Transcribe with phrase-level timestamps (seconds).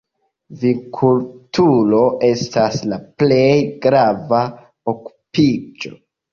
[0.61, 1.99] Vinkulturo
[2.31, 3.53] estas la plej
[3.87, 4.43] grava
[4.97, 5.97] okupiĝo.